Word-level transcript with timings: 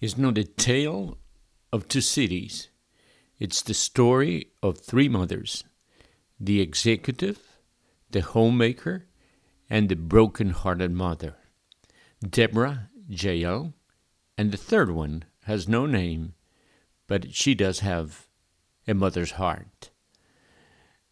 is 0.00 0.16
not 0.16 0.38
a 0.38 0.44
tale 0.44 1.18
of 1.72 1.88
two 1.88 2.00
cities. 2.00 2.68
It's 3.38 3.62
the 3.62 3.74
story 3.74 4.48
of 4.62 4.78
three 4.78 5.08
mothers 5.08 5.64
the 6.42 6.60
executive, 6.60 7.38
the 8.10 8.22
homemaker, 8.22 9.06
and 9.68 9.88
the 9.88 9.96
broken 9.96 10.50
hearted 10.50 10.90
mother. 10.90 11.36
Deborah, 12.26 12.88
Jael, 13.08 13.74
and 14.38 14.50
the 14.50 14.56
third 14.56 14.90
one 14.90 15.24
has 15.44 15.68
no 15.68 15.84
name, 15.84 16.32
but 17.06 17.34
she 17.34 17.54
does 17.54 17.80
have 17.80 18.26
a 18.88 18.94
mother's 18.94 19.32
heart. 19.32 19.89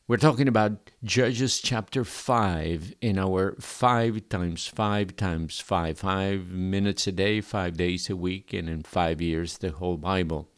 We're 0.09 0.17
talking 0.17 0.49
about 0.49 0.91
Judges 1.05 1.61
chapter 1.61 2.03
5 2.03 2.95
in 3.03 3.19
our 3.19 3.55
5 3.61 4.29
times 4.31 4.67
5 4.67 5.17
times 5.17 5.61
5, 5.61 5.99
5 5.99 6.47
minutes 6.49 7.07
a 7.07 7.13
day, 7.13 7.43
5 7.43 7.77
days 7.77 8.09
a 8.09 8.17
week, 8.17 8.55
and 8.55 8.71
in 8.71 8.85
5 8.85 9.21
years, 9.21 9.59
the 9.59 9.71
whole 9.71 9.99
Bible. 9.99 10.49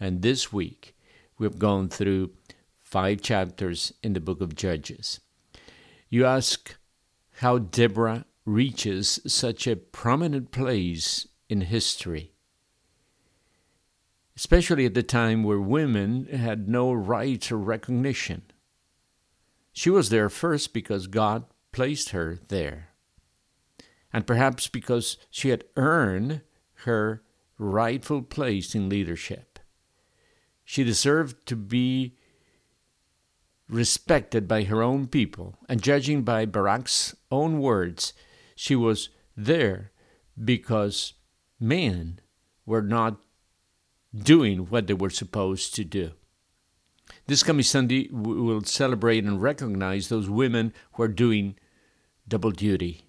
And 0.00 0.22
this 0.22 0.52
week, 0.52 0.96
we've 1.38 1.60
gone 1.60 1.88
through 1.88 2.32
5 2.80 3.20
chapters 3.22 3.92
in 4.02 4.14
the 4.14 4.20
book 4.20 4.40
of 4.40 4.56
Judges. 4.56 5.20
You 6.08 6.26
ask 6.26 6.74
how 7.34 7.58
Deborah 7.58 8.24
reaches 8.44 9.20
such 9.28 9.68
a 9.68 9.76
prominent 9.76 10.50
place 10.50 11.28
in 11.48 11.60
history 11.60 12.32
especially 14.34 14.86
at 14.86 14.94
the 14.94 15.02
time 15.02 15.42
where 15.42 15.58
women 15.58 16.24
had 16.26 16.68
no 16.68 16.92
rights 16.92 17.50
or 17.50 17.56
recognition. 17.56 18.40
She 19.72 19.90
was 19.90 20.10
there 20.10 20.28
first 20.28 20.72
because 20.72 21.06
God 21.06 21.44
placed 21.72 22.10
her 22.10 22.38
there, 22.48 22.88
and 24.12 24.26
perhaps 24.26 24.66
because 24.68 25.16
she 25.30 25.50
had 25.50 25.64
earned 25.76 26.42
her 26.84 27.22
rightful 27.58 28.22
place 28.22 28.74
in 28.74 28.88
leadership. 28.88 29.58
She 30.64 30.84
deserved 30.84 31.46
to 31.46 31.56
be 31.56 32.16
respected 33.68 34.48
by 34.48 34.64
her 34.64 34.82
own 34.82 35.06
people, 35.06 35.56
and 35.68 35.82
judging 35.82 36.22
by 36.22 36.46
Barak's 36.46 37.14
own 37.30 37.60
words, 37.60 38.12
she 38.54 38.74
was 38.74 39.10
there 39.36 39.92
because 40.42 41.14
men 41.60 42.20
were 42.64 42.82
not 42.82 43.20
doing 44.14 44.70
what 44.70 44.86
they 44.86 44.94
were 44.94 45.10
supposed 45.10 45.74
to 45.74 45.84
do. 45.84 46.12
This 47.26 47.42
coming 47.42 47.62
Sunday, 47.62 48.08
we 48.10 48.40
will 48.40 48.62
celebrate 48.64 49.24
and 49.24 49.40
recognize 49.40 50.08
those 50.08 50.30
women 50.30 50.72
who 50.92 51.02
are 51.02 51.08
doing 51.08 51.56
double 52.26 52.50
duty. 52.50 53.02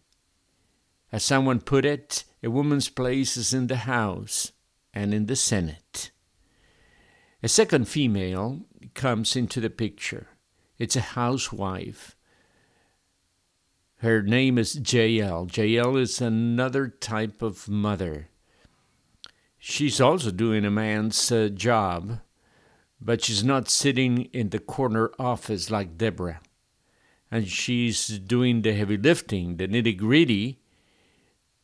As 1.11 1.23
someone 1.23 1.61
put 1.61 1.85
it, 1.85 2.23
a 2.43 2.49
woman's 2.49 2.89
place 2.89 3.37
is 3.37 3.53
in 3.53 3.67
the 3.67 3.77
house 3.77 4.51
and 4.93 5.13
in 5.13 5.25
the 5.25 5.35
Senate. 5.35 6.11
A 7.41 7.47
second 7.47 7.87
female 7.87 8.61
comes 8.93 9.35
into 9.35 9.61
the 9.61 9.69
picture. 9.69 10.27
It's 10.77 10.95
a 10.95 11.01
housewife. 11.01 12.15
Her 13.97 14.21
name 14.21 14.57
is 14.57 14.79
Jael. 14.93 15.47
Jael 15.51 15.97
is 15.97 16.21
another 16.21 16.87
type 16.87 17.41
of 17.41 17.67
mother. 17.67 18.29
She's 19.57 19.99
also 19.99 20.31
doing 20.31 20.63
a 20.63 20.71
man's 20.71 21.31
uh, 21.31 21.49
job 21.53 22.19
but 23.01 23.23
she's 23.23 23.43
not 23.43 23.69
sitting 23.69 24.25
in 24.33 24.49
the 24.49 24.59
corner 24.59 25.11
office 25.17 25.71
like 25.71 25.97
Deborah. 25.97 26.41
And 27.31 27.47
she's 27.47 28.07
doing 28.19 28.61
the 28.61 28.73
heavy 28.73 28.97
lifting, 28.97 29.57
the 29.57 29.67
nitty 29.67 29.97
gritty, 29.97 30.59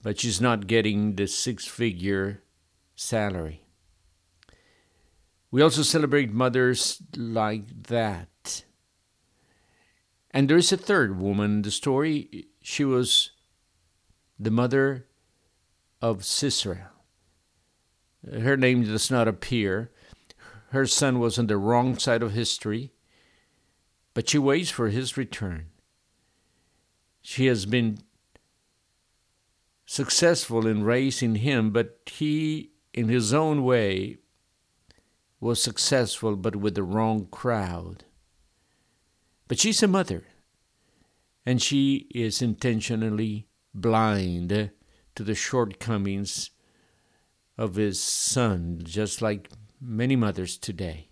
but 0.01 0.19
she's 0.19 0.39
not 0.39 0.67
getting 0.67 1.15
the 1.15 1.27
six 1.27 1.65
figure 1.65 2.43
salary. 2.95 3.63
We 5.51 5.61
also 5.61 5.81
celebrate 5.81 6.31
mothers 6.31 7.01
like 7.15 7.83
that. 7.87 8.63
And 10.31 10.49
there 10.49 10.57
is 10.57 10.71
a 10.71 10.77
third 10.77 11.17
woman 11.19 11.51
in 11.51 11.61
the 11.61 11.71
story. 11.71 12.47
She 12.61 12.83
was 12.83 13.31
the 14.37 14.51
mother 14.51 15.07
of 16.01 16.25
Sisera. 16.25 16.91
Her 18.29 18.57
name 18.57 18.83
does 18.83 19.09
not 19.09 19.27
appear, 19.27 19.91
her 20.69 20.85
son 20.85 21.19
was 21.19 21.37
on 21.37 21.47
the 21.47 21.57
wrong 21.57 21.97
side 21.97 22.23
of 22.23 22.33
history, 22.33 22.91
but 24.13 24.29
she 24.29 24.37
waits 24.37 24.69
for 24.69 24.89
his 24.89 25.17
return. 25.17 25.67
She 27.21 27.47
has 27.47 27.65
been 27.65 27.99
successful 29.85 30.65
in 30.67 30.83
raising 30.83 31.35
him, 31.35 31.71
but 31.71 31.99
he, 32.05 32.71
in 32.93 33.09
his 33.09 33.33
own 33.33 33.63
way, 33.63 34.17
was 35.39 35.61
successful, 35.61 36.35
but 36.35 36.55
with 36.55 36.75
the 36.75 36.83
wrong 36.83 37.27
crowd. 37.29 38.05
But 39.47 39.59
she's 39.59 39.83
a 39.83 39.87
mother, 39.87 40.23
and 41.45 41.61
she 41.61 42.07
is 42.13 42.41
intentionally 42.41 43.47
blind 43.73 44.71
to 45.15 45.23
the 45.23 45.35
shortcomings 45.35 46.49
of 47.57 47.75
his 47.75 48.01
son, 48.01 48.81
just 48.83 49.21
like 49.21 49.49
many 49.85 50.15
mothers 50.15 50.57
today. 50.57 51.09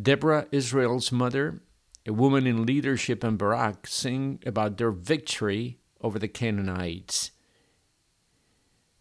Deborah, 0.00 0.46
Israel's 0.50 1.10
mother, 1.12 1.60
a 2.06 2.12
woman 2.12 2.46
in 2.46 2.66
leadership, 2.66 3.24
and 3.24 3.38
Barak 3.38 3.86
sing 3.86 4.42
about 4.44 4.76
their 4.76 4.90
victory 4.90 5.78
over 6.00 6.18
the 6.18 6.28
Canaanites. 6.28 7.30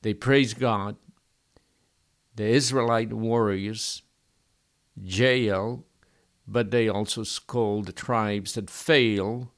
They 0.02 0.14
praise 0.14 0.54
God. 0.54 0.96
The 2.36 2.46
Israelite 2.46 3.14
warriors, 3.14 4.04
Jael, 4.96 5.86
but 6.48 6.72
they 6.72 6.90
also 6.90 7.24
scold 7.24 7.86
the 7.86 7.94
tribes 7.94 8.54
that 8.54 8.70
fail 8.70 9.52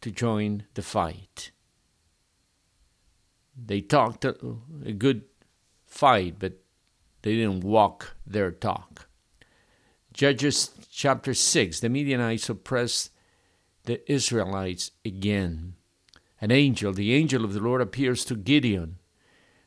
to 0.00 0.10
join 0.10 0.64
the 0.74 0.82
fight. 0.82 1.50
They 3.56 3.80
talked 3.80 4.24
a 4.24 4.34
good 4.96 5.22
fight, 5.86 6.36
but 6.38 6.63
they 7.24 7.36
didn't 7.36 7.64
walk 7.64 8.14
their 8.26 8.50
talk. 8.50 9.08
Judges 10.12 10.70
chapter 10.90 11.32
6 11.32 11.80
the 11.80 11.88
Midianites 11.88 12.50
oppressed 12.50 13.10
the 13.84 14.12
Israelites 14.12 14.90
again. 15.06 15.74
An 16.42 16.50
angel, 16.50 16.92
the 16.92 17.14
angel 17.14 17.42
of 17.42 17.54
the 17.54 17.60
Lord, 17.60 17.80
appears 17.80 18.26
to 18.26 18.36
Gideon 18.36 18.98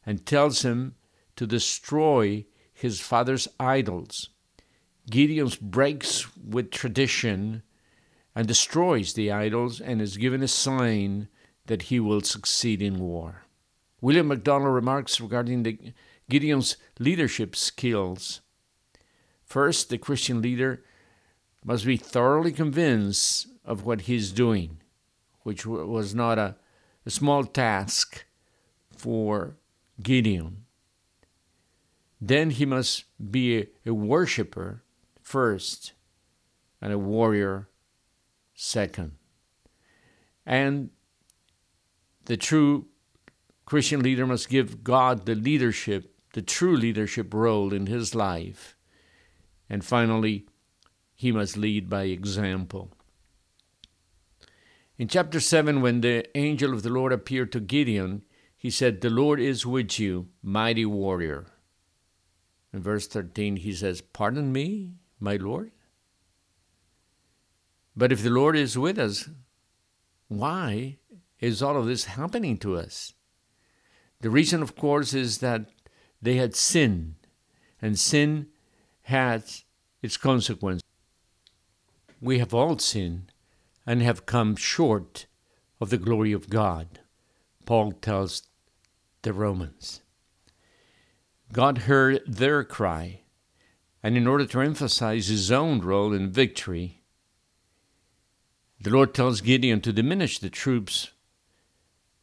and 0.05 0.23
tells 0.23 0.61
him 0.61 0.93
to 1.35 1.47
destroy 1.47 2.45
his 2.71 2.99
father's 2.99 3.47
idols. 3.59 4.29
Gideon 5.09 5.49
breaks 5.59 6.27
with 6.37 6.69
tradition 6.69 7.63
and 8.35 8.47
destroys 8.47 9.13
the 9.13 9.31
idols 9.31 9.81
and 9.81 9.99
is 9.99 10.17
given 10.17 10.43
a 10.43 10.47
sign 10.47 11.27
that 11.65 11.83
he 11.83 11.99
will 11.99 12.21
succeed 12.21 12.83
in 12.83 12.99
war. 12.99 13.45
William 13.99 14.27
MacDonald 14.27 14.75
remarks 14.75 15.19
regarding 15.19 15.63
the 15.63 15.79
Gideon's 16.29 16.77
leadership 16.99 17.55
skills. 17.55 18.41
First, 19.43 19.89
the 19.89 19.97
Christian 19.97 20.41
leader 20.41 20.83
must 21.63 21.85
be 21.85 21.97
thoroughly 21.97 22.51
convinced 22.51 23.47
of 23.63 23.85
what 23.85 24.01
he's 24.01 24.31
doing, 24.31 24.81
which 25.43 25.65
was 25.65 26.13
not 26.13 26.37
a, 26.37 26.55
a 27.05 27.09
small 27.09 27.43
task 27.43 28.25
for 28.89 29.57
Gideon. 30.01 30.65
Then 32.19 32.49
he 32.49 32.65
must 32.65 33.05
be 33.31 33.59
a, 33.59 33.67
a 33.85 33.93
worshiper 33.93 34.83
first 35.21 35.93
and 36.81 36.91
a 36.91 36.97
warrior 36.97 37.69
second. 38.53 39.13
And 40.45 40.89
the 42.25 42.37
true 42.37 42.87
Christian 43.65 44.01
leader 44.01 44.25
must 44.25 44.49
give 44.49 44.83
God 44.83 45.25
the 45.25 45.35
leadership 45.35 46.16
the 46.37 46.43
true 46.43 46.77
leadership 46.77 47.33
role 47.33 47.73
in 47.73 47.87
his 47.87 48.13
life. 48.13 48.77
And 49.71 49.83
finally, 49.83 50.45
he 51.15 51.31
must 51.31 51.57
lead 51.57 51.89
by 51.89 52.03
example. 52.03 52.91
In 54.99 55.07
chapter 55.07 55.39
7, 55.39 55.81
when 55.81 56.01
the 56.01 56.27
angel 56.37 56.75
of 56.75 56.83
the 56.83 56.91
Lord 56.91 57.11
appeared 57.11 57.51
to 57.53 57.59
Gideon, 57.59 58.23
he 58.55 58.69
said, 58.69 59.01
The 59.01 59.09
Lord 59.09 59.39
is 59.39 59.65
with 59.65 59.99
you, 59.99 60.27
mighty 60.43 60.85
warrior. 60.85 61.47
In 62.71 62.83
verse 62.83 63.07
13, 63.07 63.55
he 63.55 63.73
says, 63.73 64.01
Pardon 64.01 64.53
me, 64.53 64.91
my 65.19 65.37
Lord? 65.37 65.71
But 67.95 68.11
if 68.11 68.21
the 68.21 68.29
Lord 68.29 68.55
is 68.55 68.77
with 68.77 68.99
us, 68.99 69.27
why 70.27 70.99
is 71.39 71.63
all 71.63 71.77
of 71.77 71.87
this 71.87 72.05
happening 72.05 72.59
to 72.59 72.75
us? 72.75 73.13
The 74.21 74.29
reason, 74.29 74.61
of 74.61 74.75
course, 74.75 75.15
is 75.15 75.39
that 75.39 75.69
they 76.21 76.35
had 76.35 76.55
sinned, 76.55 77.15
and 77.81 77.99
sin 77.99 78.47
has 79.03 79.63
its 80.01 80.17
consequence. 80.17 80.81
We 82.19 82.39
have 82.39 82.53
all 82.53 82.77
sinned 82.79 83.31
and 83.85 84.01
have 84.01 84.25
come 84.25 84.55
short 84.55 85.27
of 85.79 85.89
the 85.89 85.97
glory 85.97 86.31
of 86.31 86.49
God, 86.49 86.99
Paul 87.65 87.91
tells 87.93 88.43
the 89.21 89.33
Romans. 89.33 90.01
God 91.53 91.79
heard 91.79 92.21
their 92.27 92.63
cry, 92.63 93.21
and 94.03 94.17
in 94.17 94.27
order 94.27 94.45
to 94.45 94.61
emphasize 94.61 95.27
his 95.27 95.51
own 95.51 95.79
role 95.79 96.13
in 96.13 96.29
victory, 96.29 97.01
the 98.79 98.89
Lord 98.89 99.13
tells 99.13 99.41
Gideon 99.41 99.81
to 99.81 99.93
diminish 99.93 100.39
the 100.39 100.49
troops 100.49 101.11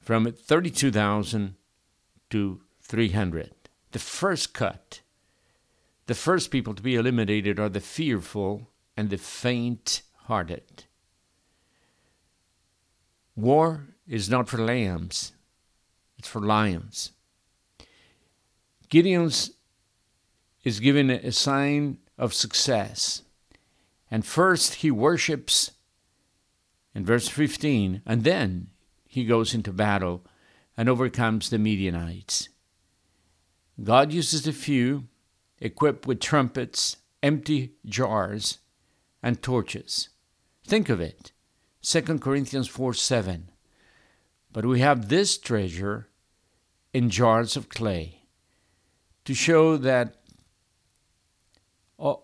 from 0.00 0.30
32,000 0.30 1.56
to 2.30 2.60
300. 2.82 3.63
The 3.94 4.00
first 4.00 4.54
cut, 4.54 5.02
the 6.06 6.16
first 6.16 6.50
people 6.50 6.74
to 6.74 6.82
be 6.82 6.96
eliminated 6.96 7.60
are 7.60 7.68
the 7.68 7.78
fearful 7.78 8.68
and 8.96 9.08
the 9.08 9.18
faint 9.18 10.02
hearted. 10.24 10.86
War 13.36 13.94
is 14.08 14.28
not 14.28 14.48
for 14.48 14.58
lambs, 14.58 15.32
it's 16.18 16.26
for 16.26 16.40
lions. 16.40 17.12
Gideon's 18.88 19.52
is 20.64 20.80
given 20.80 21.08
a 21.08 21.30
sign 21.30 21.98
of 22.18 22.34
success. 22.34 23.22
And 24.10 24.26
first 24.26 24.74
he 24.82 24.90
worships 24.90 25.70
in 26.96 27.04
verse 27.04 27.28
15, 27.28 28.02
and 28.04 28.24
then 28.24 28.70
he 29.06 29.24
goes 29.24 29.54
into 29.54 29.72
battle 29.72 30.24
and 30.76 30.88
overcomes 30.88 31.48
the 31.48 31.58
Midianites. 31.58 32.48
God 33.82 34.12
uses 34.12 34.42
the 34.42 34.52
few 34.52 35.08
equipped 35.60 36.06
with 36.06 36.20
trumpets, 36.20 36.98
empty 37.22 37.74
jars, 37.86 38.58
and 39.22 39.42
torches. 39.42 40.10
Think 40.64 40.88
of 40.88 41.00
it 41.00 41.32
2 41.82 42.02
Corinthians 42.18 42.68
4 42.68 42.94
7. 42.94 43.50
But 44.52 44.64
we 44.64 44.80
have 44.80 45.08
this 45.08 45.36
treasure 45.36 46.08
in 46.92 47.10
jars 47.10 47.56
of 47.56 47.68
clay 47.68 48.20
to 49.24 49.34
show 49.34 49.76
that 49.76 50.14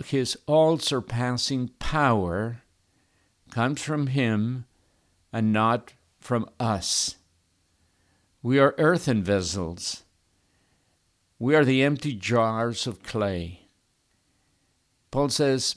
his 0.05 0.37
all 0.47 0.79
surpassing 0.79 1.69
power 1.79 2.63
comes 3.51 3.83
from 3.83 4.09
him 4.09 4.67
and 5.33 5.53
not 5.53 5.95
from 6.21 6.49
us. 6.59 7.17
We 8.43 8.59
are 8.59 8.75
earthen 8.79 9.23
vessels. 9.23 10.05
We 11.41 11.57
are 11.57 11.65
the 11.65 11.83
empty 11.83 12.13
jars 12.13 12.87
of 12.87 13.03
clay. 13.03 13.63
Paul 15.11 15.31
says, 15.31 15.75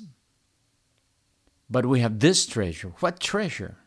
but 1.69 1.87
we 1.87 2.01
have 2.01 2.19
this 2.19 2.45
treasure. 2.45 2.89
What 2.99 3.19
treasure? 3.19 3.77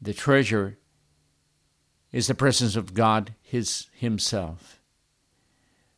The 0.00 0.14
treasure 0.14 0.78
is 2.12 2.28
the 2.28 2.34
presence 2.34 2.76
of 2.76 2.94
God 2.94 3.34
his, 3.42 3.88
Himself. 3.92 4.80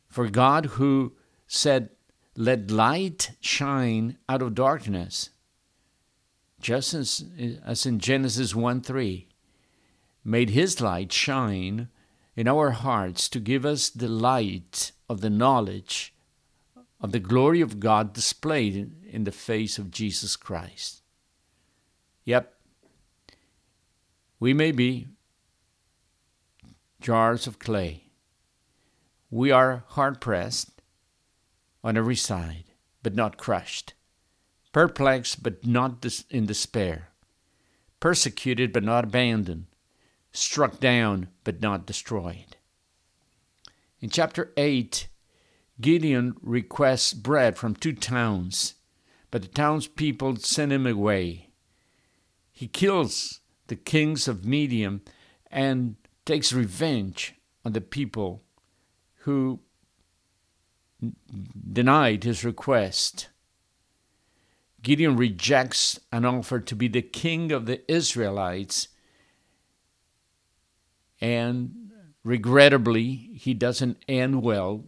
For 0.07 0.29
God, 0.29 0.65
who 0.77 1.13
said, 1.45 1.89
Let 2.35 2.71
light 2.71 3.31
shine 3.39 4.17
out 4.27 4.41
of 4.41 4.55
darkness, 4.55 5.29
just 6.59 6.93
as, 6.93 7.23
as 7.63 7.85
in 7.85 7.99
Genesis 7.99 8.55
1 8.55 8.81
3, 8.81 9.27
made 10.23 10.49
His 10.51 10.81
light 10.81 11.11
shine 11.11 11.89
in 12.37 12.47
our 12.47 12.69
hearts 12.69 13.27
to 13.27 13.39
give 13.39 13.65
us 13.65 13.89
the 13.89 14.07
light 14.07 14.91
of 15.09 15.21
the 15.21 15.29
knowledge 15.29 16.13
of 17.01 17.11
the 17.11 17.19
glory 17.19 17.61
of 17.61 17.79
God 17.79 18.13
displayed 18.13 18.91
in, 19.11 19.23
the 19.23 19.31
face 19.31 19.79
of 19.79 19.89
Jesus 19.89 20.35
Christ. 20.35 21.01
Yep, 22.25 22.53
we 24.39 24.53
may 24.53 24.71
be 24.71 25.07
jars 27.01 27.47
of 27.47 27.57
clay. 27.57 28.03
We 29.31 29.49
are 29.51 29.83
hard 29.89 30.21
pressed 30.21 30.81
on 31.83 31.97
every 31.97 32.15
side, 32.15 32.65
but 33.01 33.15
not 33.15 33.37
crushed, 33.37 33.93
perplexed, 34.71 35.41
but 35.41 35.65
not 35.65 36.05
in 36.29 36.45
despair, 36.45 37.09
persecuted, 37.99 38.71
but 38.71 38.83
not 38.83 39.05
abandoned, 39.05 39.65
struck 40.31 40.79
down, 40.79 41.29
but 41.43 41.61
not 41.61 41.85
destroyed. 41.85 42.57
In 43.99 44.09
chapter 44.09 44.53
8, 44.57 45.07
Gideon 45.79 46.35
requests 46.41 47.13
bread 47.13 47.57
from 47.57 47.75
two 47.75 47.93
towns, 47.93 48.75
but 49.31 49.41
the 49.41 49.47
townspeople 49.47 50.37
send 50.37 50.71
him 50.71 50.87
away. 50.87 51.49
He 52.51 52.67
kills 52.67 53.41
the 53.67 53.75
kings 53.75 54.27
of 54.27 54.45
Midian 54.45 55.01
and 55.51 55.95
takes 56.25 56.53
revenge 56.53 57.35
on 57.63 57.73
the 57.73 57.81
people 57.81 58.43
who 59.21 59.59
denied 61.71 62.23
his 62.23 62.43
request. 62.43 63.29
Gideon 64.81 65.15
rejects 65.15 65.99
an 66.11 66.25
offer 66.25 66.59
to 66.59 66.75
be 66.75 66.87
the 66.87 67.01
king 67.01 67.51
of 67.51 67.65
the 67.65 67.89
Israelites, 67.91 68.87
and 71.19 71.91
regrettably, 72.23 73.15
he 73.35 73.53
doesn't 73.53 73.97
end 74.07 74.41
well. 74.43 74.85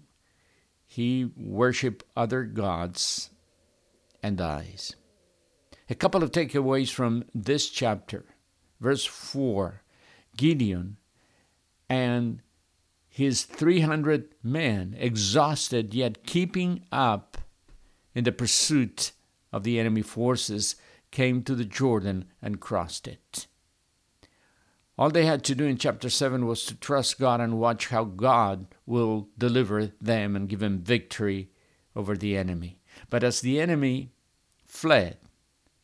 He 0.86 1.32
worship 1.36 2.04
other 2.16 2.44
gods 2.44 3.30
and 4.22 4.38
dies. 4.38 4.96
A 5.90 5.96
couple 5.96 6.24
of 6.24 6.32
takeaways 6.32 6.92
from 6.92 7.26
this 7.34 7.70
chapter. 7.70 8.26
Verse 8.80 9.06
4 9.06 9.82
Gideon 10.38 10.98
and 11.90 12.42
his 13.10 13.44
300 13.44 14.30
men, 14.44 14.96
exhausted 14.98 15.94
yet 15.94 16.24
keeping 16.24 16.86
up 16.92 17.38
in 18.14 18.24
the 18.24 18.32
pursuit 18.32 19.12
of 19.52 19.64
the 19.64 19.80
enemy 19.80 20.04
forces, 20.04 20.76
came 21.12 21.44
to 21.44 21.56
the 21.56 21.66
Jordan 21.66 22.26
and 22.42 22.62
crossed 22.62 23.08
it. 23.08 23.48
All 25.00 25.10
they 25.10 25.26
had 25.26 25.46
to 25.46 25.56
do 25.56 25.64
in 25.64 25.78
chapter 25.78 26.10
7 26.10 26.46
was 26.46 26.66
to 26.66 26.76
trust 26.76 27.20
God 27.20 27.40
and 27.40 27.58
watch 27.58 27.88
how 27.88 28.04
God 28.04 28.68
will 28.86 29.30
deliver 29.38 29.94
them 30.02 30.36
and 30.36 30.50
give 30.50 30.60
them 30.60 30.80
victory 30.80 31.52
over 31.96 32.18
the 32.18 32.36
enemy. 32.36 32.82
But 33.10 33.24
as 33.24 33.40
the 33.40 33.62
enemy 33.62 34.12
fled 34.66 35.16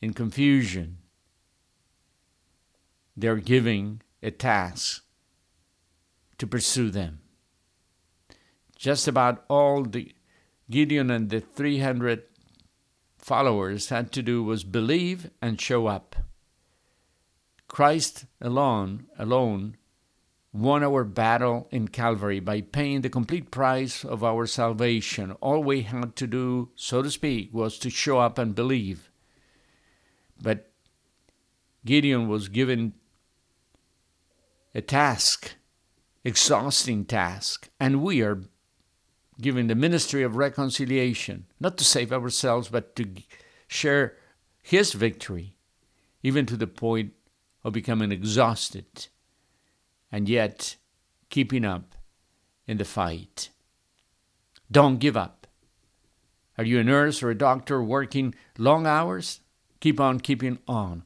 in 0.01 0.13
confusion, 0.13 0.97
they're 3.15 3.38
giving 3.38 4.01
a 4.21 4.31
task 4.31 5.06
to 6.38 6.45
pursue 6.45 6.89
them. 6.89 7.21
Just 8.75 9.07
about 9.07 9.45
all 9.47 9.83
the 9.83 10.13
Gideon 10.69 11.09
and 11.09 11.30
the 11.30 11.40
300 11.40 12.23
followers 13.18 13.87
had 13.87 14.11
to 14.11 14.21
do 14.21 14.44
was 14.44 14.66
believe 14.66 15.31
and 15.42 15.61
show 15.61 15.87
up. 15.87 16.18
Christ 17.75 18.23
alone, 18.39 19.07
alone, 19.19 19.75
won 20.53 20.81
our 20.81 21.03
battle 21.03 21.67
in 21.71 21.89
Calvary 21.89 22.39
by 22.39 22.61
paying 22.61 23.01
the 23.01 23.09
complete 23.09 23.51
price 23.51 24.05
of 24.05 24.23
our 24.23 24.47
salvation. 24.47 25.31
All 25.41 25.61
we 25.61 25.81
had 25.81 26.15
to 26.15 26.25
do, 26.25 26.69
so 26.77 27.01
to 27.01 27.11
speak, 27.11 27.53
was 27.53 27.77
to 27.79 27.89
show 27.89 28.19
up 28.19 28.37
and 28.37 28.55
believe. 28.55 29.11
But 30.41 30.71
Gideon 31.83 32.29
was 32.29 32.47
given 32.47 32.94
a 34.73 34.79
task 34.79 35.55
exhausting 36.23 37.03
task, 37.03 37.67
and 37.77 38.01
we 38.01 38.21
are 38.21 38.44
given 39.41 39.67
the 39.67 39.75
ministry 39.75 40.23
of 40.23 40.37
reconciliation, 40.37 41.47
not 41.59 41.77
to 41.79 41.83
save 41.83 42.13
ourselves, 42.13 42.69
but 42.69 42.95
to 42.95 43.05
share 43.67 44.15
His 44.61 44.94
victory, 44.94 45.57
even 46.23 46.45
to 46.45 46.55
the 46.55 46.67
point 46.67 47.11
of 47.66 47.74
becoming 47.74 48.12
exhausted, 48.12 49.07
and 50.12 50.30
yet 50.30 50.76
keeping 51.30 51.66
up 51.66 51.95
in 52.68 52.78
the 52.78 52.86
fight. 52.86 53.50
Don't 54.72 55.00
give 55.00 55.18
up. 55.18 55.48
Are 56.60 56.64
you 56.64 56.80
a 56.80 56.84
nurse 56.84 57.24
or 57.24 57.31
a 57.31 57.38
doctor 57.38 57.84
working 57.84 58.36
long 58.60 58.86
hours? 58.86 59.42
Keep 59.81 60.00
on 60.00 60.19
keeping 60.19 60.60
on. 60.68 61.04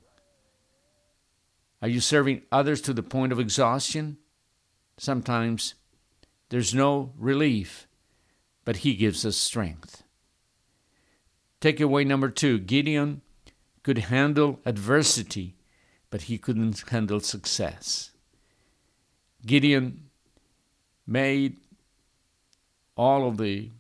Are 1.82 1.88
you 1.88 2.02
serving 2.02 2.42
others 2.52 2.82
to 2.82 2.94
the 2.94 3.04
point 3.04 3.32
of 3.32 3.40
exhaustion? 3.40 4.18
Sometimes 4.98 5.76
there's 6.50 6.76
no 6.76 7.14
relief, 7.18 7.88
but 8.66 8.78
He 8.78 8.96
gives 8.96 9.26
us 9.26 9.38
strength. 9.38 10.04
Takeaway 11.62 12.06
number 12.06 12.30
two 12.30 12.60
Gideon 12.60 13.22
could 13.82 13.98
handle 13.98 14.60
adversity, 14.66 15.56
but 16.10 16.24
he 16.24 16.38
couldn't 16.38 16.90
handle 16.90 17.20
success. 17.20 18.12
Gideon 19.46 20.10
made 21.06 21.58
all 22.96 23.28
of 23.28 23.38
the 23.38 23.72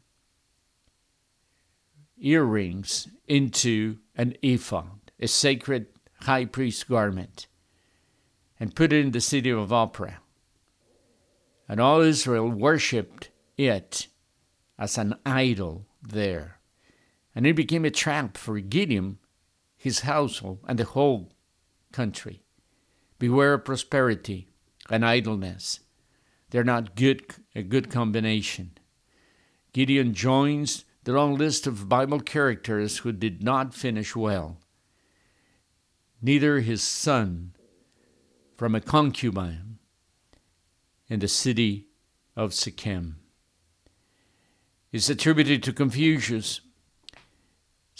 earrings 2.20 3.08
into 3.28 3.98
an 4.16 4.36
ephod, 4.42 5.12
a 5.20 5.28
sacred 5.28 5.88
high 6.22 6.46
priest 6.46 6.88
garment, 6.88 7.48
and 8.60 8.76
put 8.76 8.94
it 8.94 9.06
in 9.06 9.12
the 9.12 9.22
city 9.22 9.50
of 9.50 9.70
Ophrah 9.70 10.18
And 11.68 11.80
all 11.80 12.02
Israel 12.02 12.50
worshipped 12.50 13.30
it 13.58 14.08
as 14.78 14.98
an 14.98 15.16
idol 15.26 15.86
there. 16.02 16.60
And 17.36 17.46
it 17.46 17.56
became 17.56 17.86
a 17.86 17.92
trap 17.92 18.38
for 18.38 18.60
Gideon, 18.60 19.20
his 19.78 20.02
household, 20.02 20.60
and 20.68 20.80
the 20.80 20.86
whole 20.86 21.32
country. 21.92 22.44
Beware 23.18 23.56
of 23.56 23.66
prosperity 23.66 24.48
and 24.90 25.06
idleness. 25.06 25.80
They're 26.50 26.64
not 26.64 26.96
good 26.96 27.24
a 27.54 27.62
good 27.62 27.90
combination. 27.90 28.72
Gideon 29.74 30.14
joins 30.14 30.86
the 31.04 31.14
long 31.14 31.36
list 31.36 31.68
of 31.68 31.90
Bible 31.90 32.20
characters 32.20 33.00
who 33.00 33.12
did 33.12 33.44
not 33.44 33.74
finish 33.74 34.16
well. 34.16 34.60
Neither 36.22 36.60
his 36.60 36.82
son 36.82 37.54
from 38.58 38.76
a 38.76 38.82
concubine 38.82 39.80
in 41.08 41.20
the 41.20 41.28
city 41.28 41.88
of 42.36 42.54
Shechem. 42.54 43.20
Is 44.92 45.10
attributed 45.10 45.62
to 45.64 45.74
Confucius. 45.74 46.62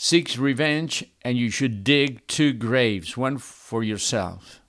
Seeks 0.02 0.38
revenge, 0.38 1.04
and 1.20 1.36
you 1.36 1.50
should 1.50 1.84
dig 1.84 2.26
two 2.26 2.54
graves, 2.54 3.18
one 3.18 3.36
for 3.36 3.82
yourself. 3.82 4.62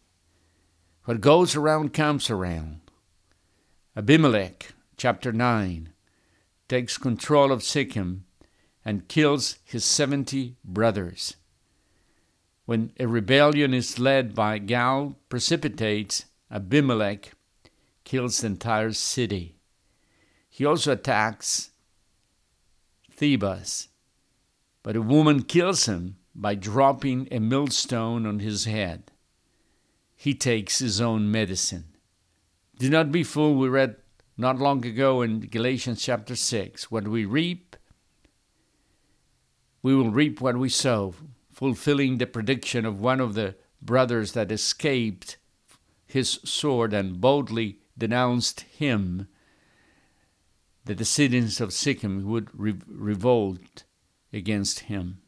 What 1.05 1.21
goes 1.21 1.55
around 1.55 1.93
comes 1.93 2.29
around. 2.29 2.81
Abimelech, 3.95 4.73
chapter 4.97 5.31
9, 5.31 5.93
takes 6.67 6.97
control 6.97 7.53
of 7.53 7.63
Shechem 7.63 8.25
and 8.83 9.07
kills 9.07 9.57
his 9.63 9.85
70 9.85 10.57
brothers. 10.65 11.37
When 12.65 12.91
a 12.99 13.07
rebellion 13.07 13.73
is 13.73 13.99
led 13.99 14.35
by 14.35 14.59
Gaal, 14.59 15.15
precipitates 15.29 16.25
Abimelech, 16.51 17.31
kills 18.03 18.41
the 18.41 18.47
entire 18.47 18.91
city. 18.91 19.55
He 20.49 20.65
also 20.65 20.91
attacks 20.91 21.71
Thebez, 23.15 23.87
but 24.83 24.95
a 24.95 25.01
woman 25.01 25.43
kills 25.43 25.85
him 25.85 26.17
by 26.33 26.55
dropping 26.55 27.27
a 27.31 27.39
millstone 27.39 28.25
on 28.25 28.39
his 28.39 28.65
head. 28.65 29.11
He 30.15 30.33
takes 30.33 30.79
his 30.79 31.01
own 31.01 31.31
medicine. 31.31 31.85
Do 32.77 32.89
not 32.89 33.11
be 33.11 33.23
fooled. 33.23 33.57
We 33.57 33.69
read 33.69 33.97
not 34.37 34.57
long 34.57 34.85
ago 34.85 35.21
in 35.21 35.41
Galatians 35.41 36.01
chapter 36.01 36.35
6 36.35 36.89
what 36.89 37.07
we 37.07 37.25
reap, 37.25 37.75
we 39.83 39.95
will 39.95 40.11
reap 40.11 40.41
what 40.41 40.57
we 40.57 40.69
sow, 40.69 41.13
fulfilling 41.51 42.17
the 42.17 42.27
prediction 42.27 42.85
of 42.85 42.99
one 42.99 43.19
of 43.19 43.33
the 43.33 43.55
brothers 43.81 44.33
that 44.33 44.51
escaped 44.51 45.37
his 46.05 46.39
sword 46.43 46.93
and 46.93 47.21
boldly 47.21 47.79
denounced 47.97 48.61
him. 48.61 49.27
That 50.85 50.93
The 50.93 50.95
descendants 50.95 51.61
of 51.61 51.73
Shechem 51.73 52.25
would 52.25 52.49
re- 52.53 52.75
revolt 52.87 53.83
against 54.33 54.81
him. 54.81 55.21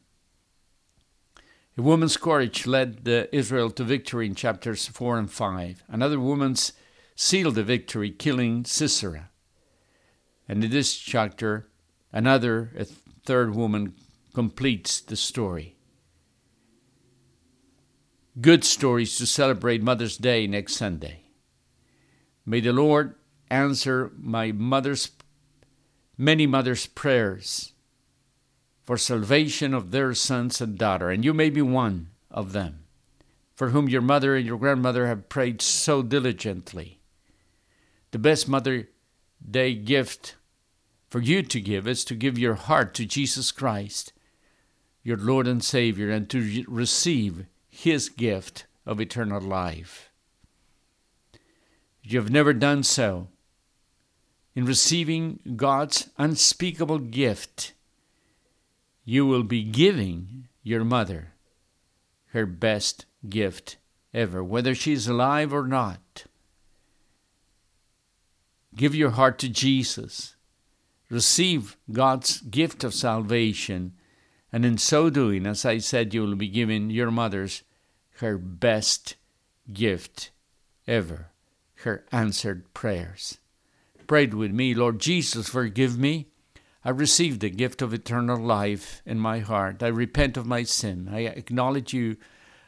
A 1.76 1.82
woman's 1.82 2.16
courage 2.16 2.66
led 2.66 3.06
Israel 3.32 3.70
to 3.72 3.84
victory 3.84 4.26
in 4.26 4.34
chapters 4.34 4.86
4 4.86 5.18
and 5.18 5.30
5. 5.30 5.82
Another 5.88 6.20
woman's 6.20 6.72
sealed 7.16 7.56
the 7.56 7.64
victory, 7.64 8.10
killing 8.10 8.64
Sisera. 8.64 9.30
And 10.48 10.62
in 10.62 10.70
this 10.70 10.96
chapter, 10.96 11.68
another, 12.12 12.70
a 12.78 12.84
third 13.24 13.54
woman, 13.54 13.94
completes 14.34 15.00
the 15.00 15.16
story. 15.16 15.76
Good 18.40 18.64
stories 18.64 19.16
to 19.18 19.26
celebrate 19.26 19.82
Mother's 19.82 20.16
Day 20.16 20.46
next 20.46 20.74
Sunday. 20.74 21.22
May 22.44 22.60
the 22.60 22.72
Lord 22.72 23.14
answer 23.50 24.12
my 24.16 24.52
mother's, 24.52 25.10
many 26.18 26.46
mothers' 26.46 26.86
prayers 26.86 27.73
for 28.84 28.98
salvation 28.98 29.72
of 29.72 29.90
their 29.90 30.14
sons 30.14 30.60
and 30.60 30.76
daughter, 30.76 31.10
and 31.10 31.24
you 31.24 31.32
may 31.32 31.50
be 31.50 31.62
one 31.62 32.10
of 32.30 32.52
them, 32.52 32.84
for 33.54 33.70
whom 33.70 33.88
your 33.88 34.02
mother 34.02 34.36
and 34.36 34.46
your 34.46 34.58
grandmother 34.58 35.06
have 35.06 35.28
prayed 35.28 35.62
so 35.62 36.02
diligently. 36.02 37.00
The 38.10 38.18
best 38.18 38.48
Mother 38.48 38.88
Day 39.48 39.74
gift 39.74 40.36
for 41.08 41.20
you 41.20 41.42
to 41.42 41.60
give 41.60 41.86
is 41.88 42.04
to 42.04 42.14
give 42.14 42.38
your 42.38 42.54
heart 42.54 42.94
to 42.94 43.06
Jesus 43.06 43.50
Christ, 43.50 44.12
your 45.02 45.16
Lord 45.16 45.46
and 45.46 45.62
Savior, 45.62 46.10
and 46.10 46.28
to 46.30 46.64
receive 46.68 47.46
His 47.68 48.08
gift 48.08 48.66
of 48.86 49.00
eternal 49.00 49.40
life. 49.40 50.10
If 52.02 52.12
you 52.12 52.20
have 52.20 52.30
never 52.30 52.52
done 52.52 52.82
so, 52.82 53.28
in 54.54 54.64
receiving 54.64 55.40
God's 55.56 56.10
unspeakable 56.18 56.98
gift, 56.98 57.72
you 59.04 59.26
will 59.26 59.42
be 59.42 59.62
giving 59.62 60.48
your 60.62 60.84
mother 60.84 61.32
her 62.28 62.46
best 62.46 63.06
gift 63.28 63.76
ever, 64.12 64.42
whether 64.42 64.74
she's 64.74 65.06
alive 65.06 65.52
or 65.52 65.66
not. 65.66 66.24
Give 68.74 68.94
your 68.94 69.10
heart 69.10 69.38
to 69.40 69.48
Jesus. 69.48 70.34
Receive 71.10 71.76
God's 71.92 72.40
gift 72.40 72.82
of 72.82 72.94
salvation. 72.94 73.92
And 74.52 74.64
in 74.64 74.78
so 74.78 75.10
doing, 75.10 75.46
as 75.46 75.64
I 75.64 75.78
said, 75.78 76.14
you 76.14 76.22
will 76.22 76.34
be 76.34 76.48
giving 76.48 76.90
your 76.90 77.10
mother's 77.10 77.62
her 78.18 78.38
best 78.38 79.16
gift 79.72 80.30
ever, 80.86 81.30
her 81.76 82.04
answered 82.10 82.72
prayers. 82.74 83.38
Prayed 84.06 84.34
with 84.34 84.50
me, 84.50 84.74
Lord 84.74 84.98
Jesus, 84.98 85.48
forgive 85.48 85.98
me. 85.98 86.28
I 86.84 86.90
receive 86.90 87.38
the 87.38 87.50
gift 87.50 87.80
of 87.80 87.94
eternal 87.94 88.38
life 88.38 89.02
in 89.06 89.18
my 89.18 89.38
heart. 89.38 89.82
I 89.82 89.88
repent 89.88 90.36
of 90.36 90.46
my 90.46 90.64
sin. 90.64 91.08
I 91.10 91.20
acknowledge 91.20 91.94
you 91.94 92.16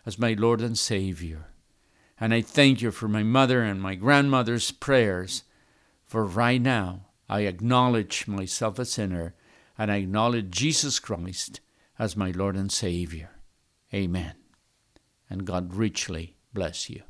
as 0.07 0.19
my 0.19 0.33
Lord 0.33 0.63
and 0.63 0.79
Savior. 0.79 1.49
And 2.19 2.33
I 2.33 2.41
thank 2.41 2.81
you 2.81 2.91
for 2.91 3.09
my 3.09 3.23
mother 3.23 3.63
and 3.63 3.81
my 3.81 3.95
grandmother's 3.95 4.71
prayers 4.71 5.43
for 6.07 6.25
right 6.25 6.63
now, 6.63 7.07
I 7.29 7.41
acknowledge 7.41 8.29
myself 8.29 8.79
a 8.79 8.85
sinner 8.85 9.35
and 9.77 9.91
I 9.91 9.97
acknowledge 9.97 10.51
Jesus 10.51 11.01
Christ 11.01 11.61
as 11.99 12.17
my 12.17 12.31
Lord 12.31 12.57
and 12.57 12.71
Savior. 12.71 13.31
Amen. 13.93 14.35
And 15.29 15.45
God 15.45 15.75
richly 15.75 16.37
bless 16.55 16.89
you. 16.89 17.03